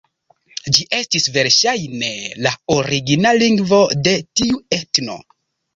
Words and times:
Ĝi 0.77 0.85
estis 0.99 1.27
verŝajne 1.35 2.11
la 2.47 2.55
origina 2.79 3.37
lingvo 3.43 3.83
de 4.09 4.19
tiu 4.41 4.63
etno. 4.83 5.25